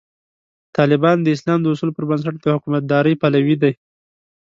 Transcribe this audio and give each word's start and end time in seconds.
طالبان 0.77 1.17
د 1.21 1.27
اسلام 1.35 1.59
د 1.61 1.67
اصولو 1.73 1.95
پر 1.97 2.03
بنسټ 2.09 2.35
د 2.41 2.45
حکومتدارۍ 2.55 3.13
پلوي 3.21 3.55
دي. 3.63 3.71